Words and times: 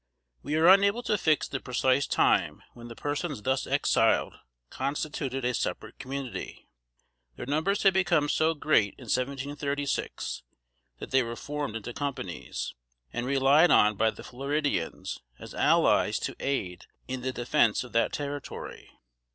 We 0.41 0.55
are 0.55 0.67
unable 0.67 1.03
to 1.03 1.15
fix 1.15 1.47
the 1.47 1.59
precise 1.59 2.07
time 2.07 2.63
when 2.73 2.87
the 2.87 2.95
persons 2.95 3.43
thus 3.43 3.67
exiled 3.67 4.33
constituted 4.71 5.45
a 5.45 5.53
separate 5.53 5.99
community. 5.99 6.67
Their 7.35 7.45
numbers 7.45 7.83
had 7.83 7.93
become 7.93 8.27
so 8.27 8.55
great 8.55 8.95
in 8.97 9.03
1736, 9.03 10.41
that 10.97 11.11
they 11.11 11.21
were 11.21 11.35
formed 11.35 11.75
into 11.75 11.93
companies, 11.93 12.73
and 13.13 13.27
relied 13.27 13.69
on 13.69 13.95
by 13.95 14.09
the 14.09 14.23
Floridians 14.23 15.19
as 15.37 15.53
allies 15.53 16.17
to 16.21 16.35
aid 16.39 16.87
in 17.07 17.21
the 17.21 17.31
defense 17.31 17.83
of 17.83 17.91
that 17.91 18.11
territory. 18.11 18.89